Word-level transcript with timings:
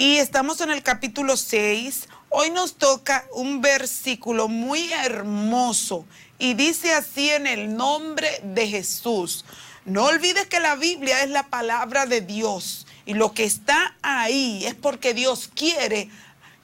Y 0.00 0.16
estamos 0.16 0.62
en 0.62 0.70
el 0.70 0.82
capítulo 0.82 1.36
6. 1.36 2.08
Hoy 2.30 2.48
nos 2.48 2.76
toca 2.76 3.26
un 3.34 3.60
versículo 3.60 4.48
muy 4.48 4.90
hermoso 4.94 6.06
y 6.38 6.54
dice 6.54 6.94
así 6.94 7.28
en 7.28 7.46
el 7.46 7.76
nombre 7.76 8.40
de 8.42 8.66
Jesús. 8.66 9.44
No 9.84 10.06
olvides 10.06 10.46
que 10.46 10.58
la 10.58 10.74
Biblia 10.74 11.22
es 11.22 11.28
la 11.28 11.48
palabra 11.50 12.06
de 12.06 12.22
Dios 12.22 12.86
y 13.04 13.12
lo 13.12 13.34
que 13.34 13.44
está 13.44 13.94
ahí 14.00 14.64
es 14.64 14.74
porque 14.74 15.12
Dios 15.12 15.50
quiere 15.54 16.08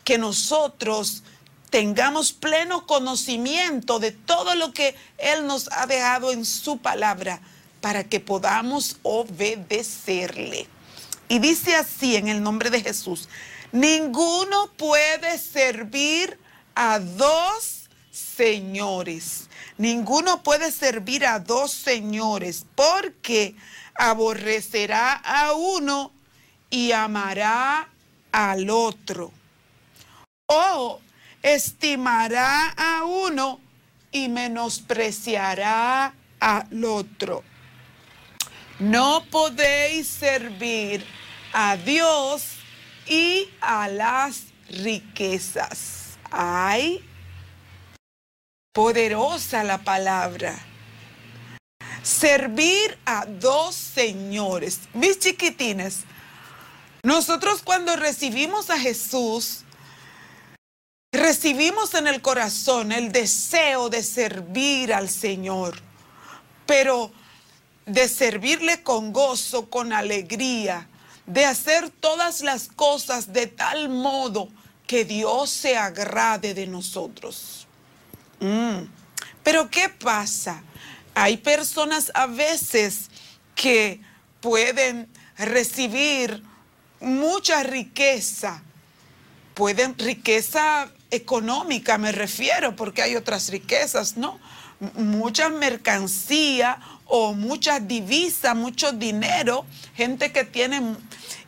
que 0.03 0.16
nosotros 0.16 1.22
tengamos 1.68 2.32
pleno 2.32 2.86
conocimiento 2.86 3.98
de 3.98 4.12
todo 4.12 4.54
lo 4.54 4.72
que 4.72 4.94
Él 5.18 5.46
nos 5.46 5.71
ha 5.72 5.84
dejado 5.84 6.32
en 6.32 6.46
su 6.46 6.79
palabra 6.79 7.43
para 7.82 8.03
que 8.03 8.18
podamos 8.18 8.96
obedecerle. 9.03 10.68
Y 11.29 11.39
dice 11.39 11.75
así 11.75 12.16
en 12.16 12.29
el 12.29 12.43
nombre 12.43 12.71
de 12.71 12.82
Jesús, 12.82 13.29
ninguno 13.72 14.71
puede 14.76 15.39
servir 15.39 16.39
a 16.75 16.99
dos 17.00 17.89
señores. 18.11 19.49
Ninguno 19.79 20.43
puede 20.43 20.71
servir 20.72 21.26
a 21.26 21.39
dos 21.39 21.72
señores 21.72 22.64
porque 22.75 23.57
aborrecerá 23.94 25.12
a 25.12 25.52
uno 25.52 26.12
y 26.71 26.93
amará 26.93 27.88
al 28.32 28.71
otro. 28.71 29.32
O 30.46 31.00
estimará 31.43 32.69
a 32.77 33.05
uno 33.05 33.61
y 34.12 34.28
menospreciará 34.28 36.14
al 36.41 36.84
otro. 36.84 37.42
No 38.78 39.25
podéis 39.30 40.06
servir 40.06 41.06
a 41.52 41.78
Dios 41.78 42.56
y 43.06 43.48
a 43.62 43.88
las 43.88 44.44
riquezas. 44.69 46.19
Ay, 46.30 47.02
poderosa 48.74 49.64
la 49.64 49.78
palabra. 49.78 50.58
Servir 52.02 52.98
a 53.06 53.24
dos 53.24 53.74
señores. 53.74 54.80
Mis 54.92 55.19
chiquitines, 55.19 56.04
nosotros 57.02 57.62
cuando 57.62 57.97
recibimos 57.97 58.69
a 58.69 58.78
Jesús, 58.78 59.64
recibimos 61.12 61.94
en 61.94 62.08
el 62.08 62.20
corazón 62.20 62.92
el 62.92 63.10
deseo 63.10 63.88
de 63.88 64.02
servir 64.02 64.92
al 64.92 65.08
Señor, 65.08 65.80
pero 66.66 67.10
de 67.86 68.08
servirle 68.08 68.82
con 68.82 69.12
gozo, 69.12 69.70
con 69.70 69.92
alegría, 69.92 70.88
de 71.24 71.44
hacer 71.44 71.88
todas 71.90 72.40
las 72.42 72.68
cosas 72.68 73.32
de 73.32 73.46
tal 73.46 73.88
modo 73.88 74.48
que 74.86 75.04
Dios 75.04 75.50
se 75.50 75.76
agrade 75.76 76.54
de 76.54 76.66
nosotros. 76.66 77.66
Mm. 78.40 78.88
Pero 79.42 79.70
¿qué 79.70 79.88
pasa? 79.88 80.62
Hay 81.14 81.36
personas 81.38 82.10
a 82.14 82.26
veces 82.26 83.08
que 83.54 84.00
pueden 84.40 85.08
recibir 85.38 86.42
mucha 87.00 87.62
riqueza, 87.62 88.62
pueden 89.54 89.96
riqueza 89.96 90.88
económica 91.10 91.98
me 91.98 92.12
refiero, 92.12 92.76
porque 92.76 93.02
hay 93.02 93.16
otras 93.16 93.48
riquezas, 93.48 94.16
¿no? 94.16 94.38
Mucha 94.94 95.48
mercancía 95.48 96.78
o 97.06 97.32
mucha 97.32 97.80
divisa, 97.80 98.54
mucho 98.54 98.92
dinero, 98.92 99.64
gente 99.94 100.32
que 100.32 100.44
tiene... 100.44 100.96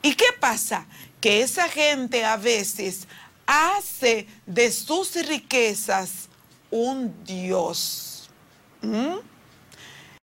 ¿Y 0.03 0.15
qué 0.15 0.27
pasa? 0.39 0.87
Que 1.21 1.43
esa 1.43 1.69
gente 1.69 2.25
a 2.25 2.37
veces 2.37 3.07
hace 3.47 4.27
de 4.47 4.71
sus 4.71 5.15
riquezas 5.27 6.29
un 6.71 7.25
Dios. 7.25 8.31
¿Mm? 8.83 9.17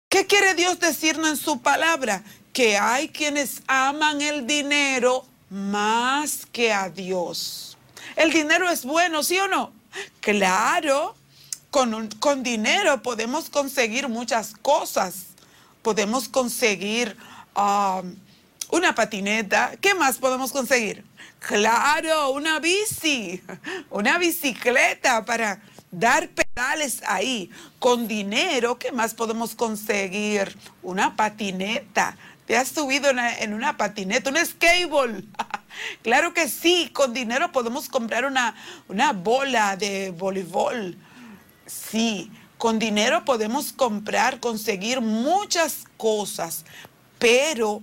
¿Qué 0.10 0.28
quiere 0.28 0.54
Dios 0.54 0.80
decirnos 0.80 1.30
en 1.30 1.38
su 1.38 1.62
palabra? 1.62 2.24
Que 2.52 2.78
hay 2.78 3.10
quienes 3.10 3.64
aman 3.66 4.22
el 4.22 4.46
dinero 4.46 5.26
más 5.50 6.46
que 6.52 6.74
a 6.74 6.90
Dios. 6.90 7.73
¿El 8.16 8.32
dinero 8.32 8.70
es 8.70 8.86
bueno, 8.86 9.24
sí 9.24 9.38
o 9.40 9.48
no? 9.48 9.72
Claro, 10.20 11.16
con, 11.72 12.10
con 12.20 12.44
dinero 12.44 13.02
podemos 13.02 13.50
conseguir 13.50 14.08
muchas 14.08 14.54
cosas. 14.62 15.28
Podemos 15.82 16.30
conseguir 16.30 17.18
um, 17.56 18.16
una 18.70 18.96
patineta. 18.96 19.74
¿Qué 19.82 19.94
más 19.94 20.18
podemos 20.18 20.52
conseguir? 20.52 21.04
Claro, 21.40 22.32
una 22.32 22.60
bici, 22.60 23.42
una 23.90 24.18
bicicleta 24.18 25.26
para 25.26 25.62
dar 25.92 26.30
pedales 26.30 27.02
ahí. 27.06 27.50
Con 27.80 28.08
dinero, 28.08 28.78
¿qué 28.80 28.92
más 28.92 29.14
podemos 29.14 29.56
conseguir? 29.56 30.58
Una 30.82 31.16
patineta. 31.16 32.16
¿Te 32.46 32.58
has 32.58 32.70
subido 32.70 33.10
en 33.10 33.54
una 33.54 33.78
patineta, 33.78 34.30
un 34.30 34.38
skateboard? 34.38 35.24
claro 36.02 36.34
que 36.34 36.48
sí, 36.50 36.90
con 36.94 37.14
dinero 37.14 37.52
podemos 37.52 37.90
comprar 37.90 38.26
una, 38.26 38.56
una 38.88 39.14
bola 39.14 39.76
de 39.76 40.12
voleibol. 40.12 40.98
Sí, 41.66 42.32
con 42.58 42.80
dinero 42.80 43.26
podemos 43.26 43.74
comprar, 43.74 44.40
conseguir 44.40 45.02
muchas 45.02 45.86
cosas, 45.98 46.66
pero 47.20 47.82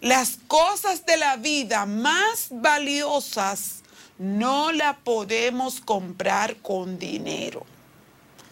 las 0.00 0.38
cosas 0.46 1.06
de 1.06 1.16
la 1.16 1.36
vida 1.36 1.86
más 1.86 2.48
valiosas 2.50 3.82
no 4.18 4.72
la 4.72 4.98
podemos 4.98 5.80
comprar 5.80 6.56
con 6.56 6.98
dinero. 6.98 7.64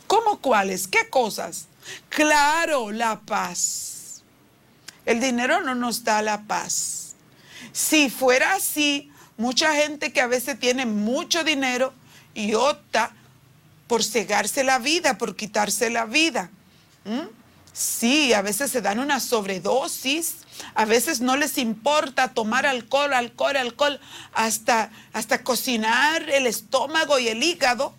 ¿Cómo 0.06 0.40
cuáles? 0.40 0.88
¿Qué 0.88 1.08
cosas? 1.08 1.66
Claro, 2.08 2.90
la 2.90 3.20
paz 3.20 3.90
el 5.06 5.20
dinero 5.20 5.60
no 5.60 5.74
nos 5.74 6.04
da 6.04 6.22
la 6.22 6.42
paz. 6.42 6.99
Si 7.72 8.10
fuera 8.10 8.54
así, 8.54 9.10
mucha 9.36 9.74
gente 9.74 10.12
que 10.12 10.20
a 10.20 10.26
veces 10.26 10.58
tiene 10.58 10.86
mucho 10.86 11.44
dinero 11.44 11.92
y 12.34 12.54
opta 12.54 13.12
por 13.86 14.04
cegarse 14.04 14.62
la 14.64 14.78
vida, 14.78 15.18
por 15.18 15.34
quitarse 15.34 15.90
la 15.90 16.04
vida. 16.04 16.50
Sí, 17.72 18.32
a 18.32 18.42
veces 18.42 18.70
se 18.70 18.82
dan 18.82 18.98
una 18.98 19.20
sobredosis, 19.20 20.36
a 20.74 20.84
veces 20.84 21.20
no 21.20 21.36
les 21.36 21.56
importa 21.58 22.28
tomar 22.28 22.66
alcohol, 22.66 23.14
alcohol, 23.14 23.56
alcohol, 23.56 24.00
hasta, 24.32 24.90
hasta 25.12 25.42
cocinar 25.42 26.28
el 26.28 26.46
estómago 26.46 27.18
y 27.18 27.28
el 27.28 27.42
hígado. 27.42 27.94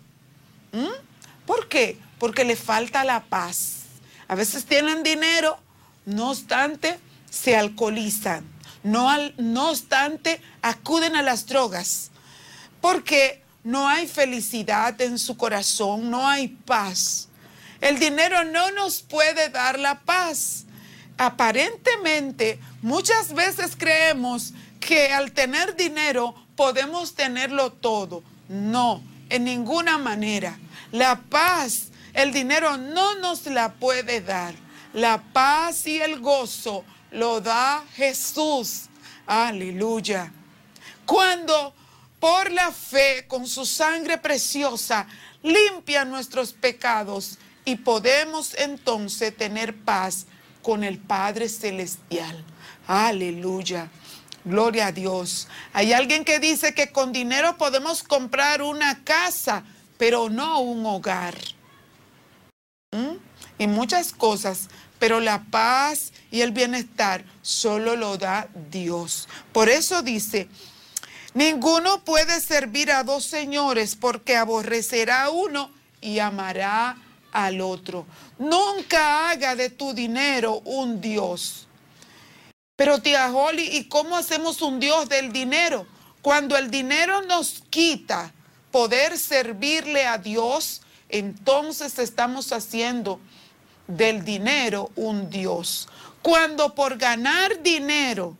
¿Por 1.46 1.68
qué? 1.68 1.98
Porque 2.18 2.44
le 2.44 2.56
falta 2.56 3.04
la 3.04 3.24
paz. 3.24 3.82
A 4.28 4.34
veces 4.34 4.64
tienen 4.64 5.02
dinero, 5.02 5.58
no 6.06 6.30
obstante, 6.30 6.98
se 7.30 7.56
alcoholizan. 7.56 8.51
No, 8.82 9.08
no 9.38 9.70
obstante, 9.70 10.40
acuden 10.60 11.16
a 11.16 11.22
las 11.22 11.46
drogas. 11.46 12.10
Porque 12.80 13.42
no 13.64 13.88
hay 13.88 14.08
felicidad 14.08 15.00
en 15.00 15.18
su 15.18 15.36
corazón, 15.36 16.10
no 16.10 16.26
hay 16.26 16.48
paz. 16.48 17.28
El 17.80 17.98
dinero 17.98 18.44
no 18.44 18.70
nos 18.72 19.02
puede 19.02 19.48
dar 19.48 19.78
la 19.78 20.00
paz. 20.00 20.64
Aparentemente, 21.18 22.58
muchas 22.80 23.32
veces 23.32 23.76
creemos 23.76 24.52
que 24.80 25.12
al 25.12 25.32
tener 25.32 25.76
dinero 25.76 26.34
podemos 26.56 27.14
tenerlo 27.14 27.72
todo. 27.72 28.22
No, 28.48 29.02
en 29.28 29.44
ninguna 29.44 29.98
manera. 29.98 30.58
La 30.90 31.20
paz, 31.20 31.88
el 32.14 32.32
dinero 32.32 32.76
no 32.76 33.14
nos 33.16 33.46
la 33.46 33.72
puede 33.74 34.20
dar. 34.20 34.54
La 34.92 35.22
paz 35.32 35.86
y 35.86 36.00
el 36.00 36.20
gozo 36.20 36.84
lo 37.12 37.40
da 37.40 37.84
Jesús. 37.94 38.88
Aleluya. 39.26 40.32
Cuando 41.06 41.74
por 42.18 42.50
la 42.50 42.70
fe, 42.70 43.26
con 43.26 43.46
su 43.46 43.66
sangre 43.66 44.18
preciosa, 44.18 45.06
limpia 45.42 46.04
nuestros 46.04 46.52
pecados 46.52 47.38
y 47.64 47.76
podemos 47.76 48.54
entonces 48.54 49.36
tener 49.36 49.74
paz 49.74 50.26
con 50.62 50.84
el 50.84 50.98
Padre 50.98 51.48
Celestial. 51.48 52.44
Aleluya. 52.86 53.90
Gloria 54.44 54.88
a 54.88 54.92
Dios. 54.92 55.48
Hay 55.72 55.92
alguien 55.92 56.24
que 56.24 56.40
dice 56.40 56.74
que 56.74 56.90
con 56.90 57.12
dinero 57.12 57.56
podemos 57.58 58.02
comprar 58.02 58.62
una 58.62 59.04
casa, 59.04 59.64
pero 59.98 60.28
no 60.28 60.60
un 60.60 60.84
hogar. 60.84 61.36
¿Mm? 62.90 63.16
Y 63.58 63.66
muchas 63.68 64.12
cosas 64.12 64.68
pero 65.02 65.18
la 65.18 65.42
paz 65.42 66.12
y 66.30 66.42
el 66.42 66.52
bienestar 66.52 67.24
solo 67.42 67.96
lo 67.96 68.18
da 68.18 68.46
Dios. 68.70 69.28
Por 69.50 69.68
eso 69.68 70.00
dice, 70.00 70.48
ninguno 71.34 72.04
puede 72.04 72.40
servir 72.40 72.92
a 72.92 73.02
dos 73.02 73.24
señores 73.24 73.96
porque 73.96 74.36
aborrecerá 74.36 75.24
a 75.24 75.30
uno 75.30 75.72
y 76.00 76.20
amará 76.20 76.96
al 77.32 77.60
otro. 77.62 78.06
Nunca 78.38 79.28
haga 79.28 79.56
de 79.56 79.70
tu 79.70 79.92
dinero 79.92 80.60
un 80.64 81.00
Dios. 81.00 81.66
Pero 82.76 83.02
tía 83.02 83.28
Holly, 83.28 83.76
¿y 83.78 83.88
cómo 83.88 84.16
hacemos 84.16 84.62
un 84.62 84.78
Dios 84.78 85.08
del 85.08 85.32
dinero? 85.32 85.84
Cuando 86.22 86.56
el 86.56 86.70
dinero 86.70 87.22
nos 87.22 87.64
quita 87.70 88.32
poder 88.70 89.18
servirle 89.18 90.06
a 90.06 90.18
Dios, 90.18 90.80
entonces 91.08 91.98
estamos 91.98 92.52
haciendo 92.52 93.18
del 93.96 94.24
dinero 94.24 94.90
un 94.96 95.28
Dios. 95.30 95.88
Cuando 96.22 96.74
por 96.74 96.96
ganar 96.96 97.62
dinero 97.62 98.36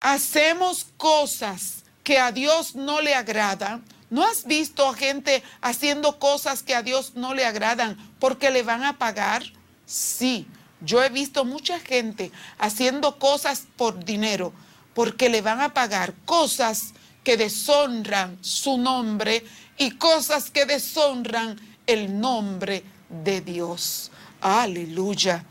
hacemos 0.00 0.86
cosas 0.96 1.84
que 2.02 2.18
a 2.18 2.32
Dios 2.32 2.74
no 2.74 3.00
le 3.00 3.14
agradan, 3.14 3.84
¿no 4.10 4.24
has 4.24 4.44
visto 4.44 4.88
a 4.88 4.94
gente 4.94 5.42
haciendo 5.60 6.18
cosas 6.18 6.62
que 6.62 6.74
a 6.74 6.82
Dios 6.82 7.14
no 7.14 7.34
le 7.34 7.44
agradan 7.44 7.96
porque 8.18 8.50
le 8.50 8.62
van 8.62 8.84
a 8.84 8.98
pagar? 8.98 9.42
Sí, 9.86 10.46
yo 10.80 11.02
he 11.02 11.08
visto 11.08 11.44
mucha 11.44 11.80
gente 11.80 12.30
haciendo 12.58 13.18
cosas 13.18 13.64
por 13.76 14.04
dinero 14.04 14.52
porque 14.94 15.28
le 15.28 15.42
van 15.42 15.60
a 15.60 15.74
pagar 15.74 16.14
cosas 16.24 16.94
que 17.24 17.36
deshonran 17.36 18.38
su 18.42 18.78
nombre 18.78 19.44
y 19.76 19.92
cosas 19.92 20.50
que 20.50 20.66
deshonran 20.66 21.58
el 21.86 22.20
nombre 22.20 22.84
de 23.22 23.40
Dios. 23.40 24.10
Aleluya. 24.40 25.44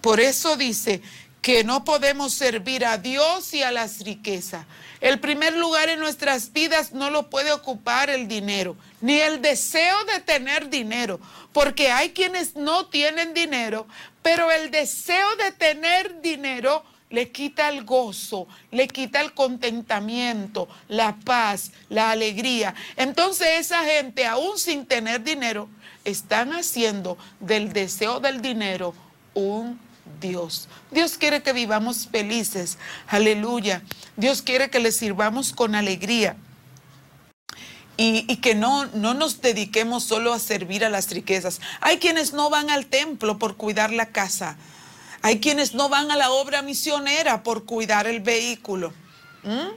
Por 0.00 0.20
eso 0.20 0.56
dice 0.56 1.02
que 1.42 1.64
no 1.64 1.84
podemos 1.84 2.32
servir 2.34 2.84
a 2.84 2.98
Dios 2.98 3.54
y 3.54 3.62
a 3.62 3.70
las 3.70 4.00
riquezas. 4.00 4.66
El 5.00 5.20
primer 5.20 5.56
lugar 5.56 5.88
en 5.88 6.00
nuestras 6.00 6.52
vidas 6.52 6.92
no 6.92 7.10
lo 7.10 7.30
puede 7.30 7.52
ocupar 7.52 8.10
el 8.10 8.28
dinero, 8.28 8.76
ni 9.00 9.18
el 9.20 9.40
deseo 9.40 10.04
de 10.04 10.20
tener 10.20 10.68
dinero, 10.68 11.18
porque 11.52 11.90
hay 11.90 12.10
quienes 12.10 12.56
no 12.56 12.86
tienen 12.86 13.32
dinero, 13.32 13.86
pero 14.22 14.50
el 14.50 14.70
deseo 14.70 15.36
de 15.36 15.52
tener 15.52 16.20
dinero 16.20 16.84
le 17.08 17.30
quita 17.30 17.70
el 17.70 17.84
gozo, 17.84 18.46
le 18.70 18.86
quita 18.88 19.20
el 19.20 19.32
contentamiento, 19.32 20.68
la 20.88 21.16
paz, 21.16 21.72
la 21.88 22.10
alegría. 22.10 22.74
Entonces 22.96 23.48
esa 23.58 23.82
gente, 23.84 24.26
aún 24.26 24.58
sin 24.58 24.86
tener 24.86 25.24
dinero, 25.24 25.68
están 26.04 26.52
haciendo 26.52 27.18
del 27.40 27.72
deseo 27.72 28.20
del 28.20 28.40
dinero 28.40 28.94
un 29.34 29.78
Dios. 30.20 30.68
Dios 30.90 31.16
quiere 31.18 31.42
que 31.42 31.52
vivamos 31.52 32.08
felices. 32.08 32.78
Aleluya. 33.06 33.82
Dios 34.16 34.42
quiere 34.42 34.70
que 34.70 34.80
le 34.80 34.92
sirvamos 34.92 35.52
con 35.52 35.74
alegría. 35.74 36.36
Y, 37.96 38.36
que 38.36 38.54
no, 38.54 38.86
no 38.86 39.12
nos 39.12 39.42
dediquemos 39.42 40.04
solo 40.04 40.32
a 40.32 40.38
servir 40.38 40.86
a 40.86 40.88
las 40.88 41.10
riquezas. 41.10 41.60
Hay 41.82 41.98
quienes 41.98 42.32
no 42.32 42.48
van 42.48 42.70
al 42.70 42.86
templo 42.86 43.38
por 43.38 43.58
cuidar 43.58 43.92
la 43.92 44.06
casa. 44.06 44.56
Hay 45.20 45.38
quienes 45.38 45.74
no 45.74 45.90
van 45.90 46.10
a 46.10 46.16
la 46.16 46.30
obra 46.30 46.62
misionera 46.62 47.42
por 47.42 47.66
cuidar 47.66 48.06
el 48.06 48.20
vehículo. 48.20 48.94
¿Mm? 49.42 49.74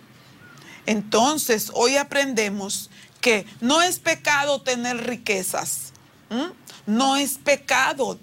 Entonces, 0.86 1.70
hoy 1.74 1.98
aprendemos 1.98 2.90
que 3.20 3.46
no 3.60 3.82
es 3.82 4.00
pecado 4.00 4.62
tener 4.62 5.06
riquezas. 5.06 5.93
¿Mm? 6.34 6.52
No 6.88 7.16
es 7.16 7.38
pecado 7.38 8.20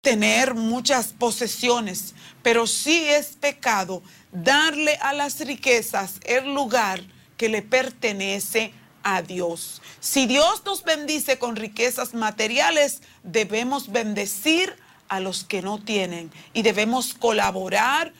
tener 0.00 0.54
muchas 0.54 1.08
posesiones, 1.08 2.14
pero 2.42 2.66
sí 2.66 3.04
es 3.06 3.36
pecado 3.36 4.02
darle 4.32 4.96
a 5.02 5.12
las 5.12 5.38
riquezas 5.40 6.14
el 6.24 6.54
lugar 6.54 7.02
que 7.36 7.50
le 7.50 7.60
pertenece 7.60 8.72
a 9.02 9.20
Dios. 9.20 9.82
Si 10.00 10.26
Dios 10.26 10.62
nos 10.64 10.82
bendice 10.82 11.38
con 11.38 11.56
riquezas 11.56 12.14
materiales, 12.14 13.02
debemos 13.22 13.92
bendecir 13.92 14.74
a 15.08 15.20
los 15.20 15.44
que 15.44 15.60
no 15.60 15.78
tienen 15.78 16.30
y 16.54 16.62
debemos 16.62 17.12
colaborar 17.12 18.14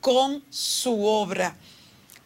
con 0.00 0.42
su 0.48 1.04
obra. 1.04 1.56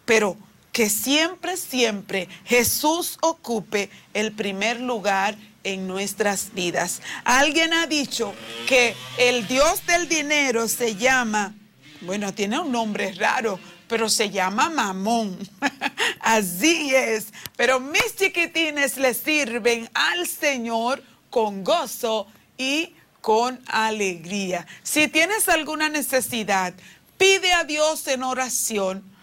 Pero 0.04 0.36
que 0.73 0.88
siempre, 0.91 1.56
siempre 1.56 2.29
Jesús 2.44 3.19
ocupe 3.20 3.91
el 4.15 4.32
primer 4.32 4.81
lugar 4.81 5.37
en 5.65 5.87
nuestras 5.87 6.53
vidas. 6.55 7.03
Alguien 7.25 7.73
ha 7.73 7.87
dicho 7.87 8.35
que 8.67 8.94
el 9.19 9.47
Dios 9.47 9.85
del 9.87 10.09
dinero 10.09 10.69
se 10.69 10.97
llama, 10.97 11.55
bueno, 12.03 12.32
tiene 12.32 12.59
un 12.59 12.73
nombre 12.73 13.12
raro, 13.12 13.59
pero 13.88 14.09
se 14.09 14.31
llama 14.31 14.70
Mamón. 14.70 15.38
Así 16.20 16.94
es. 16.94 17.29
Pero 17.56 17.81
mis 17.81 18.15
chiquitines 18.17 18.99
le 18.99 19.15
sirven 19.15 19.88
al 19.94 20.26
Señor 20.26 21.03
con 21.31 21.65
gozo 21.65 22.26
y 22.56 22.94
con 23.20 23.61
alegría. 23.67 24.67
Si 24.82 25.09
tienes 25.09 25.49
alguna 25.49 25.88
necesidad, 25.88 26.75
pide 27.17 27.53
a 27.53 27.65
Dios 27.65 28.06
en 28.06 28.23
oración 28.23 29.18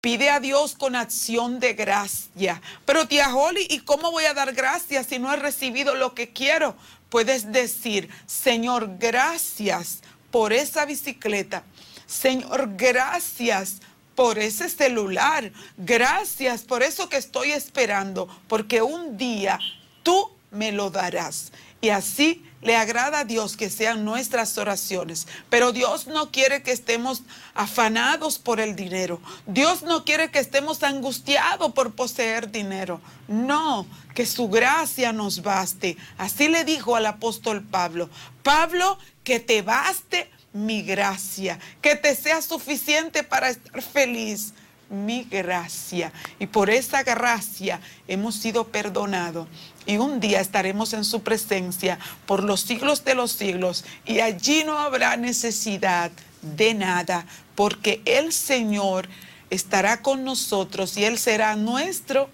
Pide 0.00 0.30
a 0.30 0.38
Dios 0.38 0.76
con 0.76 0.94
acción 0.94 1.58
de 1.58 1.74
gracia. 1.74 2.62
Pero 2.84 3.08
tía 3.08 3.34
Holly, 3.34 3.66
¿y 3.68 3.80
cómo 3.80 4.12
voy 4.12 4.26
a 4.26 4.34
dar 4.34 4.52
gracias 4.52 5.06
si 5.06 5.18
no 5.18 5.32
he 5.32 5.36
recibido 5.36 5.96
lo 5.96 6.14
que 6.14 6.32
quiero? 6.32 6.76
Puedes 7.08 7.50
decir, 7.50 8.08
Señor, 8.24 8.98
gracias 8.98 9.98
por 10.30 10.52
esa 10.52 10.84
bicicleta. 10.84 11.64
Señor, 12.06 12.76
gracias 12.76 13.80
por 14.14 14.38
ese 14.38 14.68
celular. 14.68 15.50
Gracias 15.76 16.62
por 16.62 16.84
eso 16.84 17.08
que 17.08 17.16
estoy 17.16 17.50
esperando, 17.50 18.28
porque 18.46 18.82
un 18.82 19.16
día 19.16 19.58
tú 20.04 20.30
me 20.50 20.72
lo 20.72 20.90
darás. 20.90 21.52
Y 21.80 21.90
así 21.90 22.44
le 22.60 22.76
agrada 22.76 23.20
a 23.20 23.24
Dios 23.24 23.56
que 23.56 23.70
sean 23.70 24.04
nuestras 24.04 24.58
oraciones. 24.58 25.28
Pero 25.48 25.72
Dios 25.72 26.08
no 26.08 26.30
quiere 26.30 26.62
que 26.62 26.72
estemos 26.72 27.22
afanados 27.54 28.38
por 28.38 28.58
el 28.58 28.74
dinero. 28.74 29.20
Dios 29.46 29.82
no 29.82 30.04
quiere 30.04 30.30
que 30.30 30.40
estemos 30.40 30.82
angustiados 30.82 31.72
por 31.72 31.94
poseer 31.94 32.50
dinero. 32.50 33.00
No, 33.28 33.86
que 34.14 34.26
su 34.26 34.48
gracia 34.48 35.12
nos 35.12 35.42
baste. 35.42 35.96
Así 36.16 36.48
le 36.48 36.64
dijo 36.64 36.96
al 36.96 37.06
apóstol 37.06 37.62
Pablo. 37.62 38.10
Pablo, 38.42 38.98
que 39.22 39.38
te 39.38 39.62
baste 39.62 40.30
mi 40.52 40.82
gracia, 40.82 41.60
que 41.80 41.94
te 41.94 42.16
sea 42.16 42.42
suficiente 42.42 43.22
para 43.22 43.50
estar 43.50 43.82
feliz 43.82 44.54
mi 44.90 45.24
gracia. 45.24 46.12
Y 46.38 46.46
por 46.46 46.70
esa 46.70 47.02
gracia 47.02 47.80
hemos 48.06 48.34
sido 48.36 48.68
perdonados 48.68 49.48
y 49.86 49.96
un 49.96 50.20
día 50.20 50.40
estaremos 50.40 50.92
en 50.92 51.04
su 51.04 51.22
presencia 51.22 51.98
por 52.26 52.42
los 52.42 52.60
siglos 52.60 53.04
de 53.04 53.14
los 53.14 53.32
siglos 53.32 53.84
y 54.06 54.20
allí 54.20 54.64
no 54.64 54.78
habrá 54.78 55.16
necesidad 55.16 56.10
de 56.42 56.74
nada 56.74 57.26
porque 57.54 58.02
el 58.04 58.32
Señor 58.32 59.08
estará 59.50 60.02
con 60.02 60.24
nosotros 60.24 60.96
y 60.96 61.04
Él 61.04 61.18
será 61.18 61.56
nuestro 61.56 62.28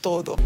todo. 0.00 0.36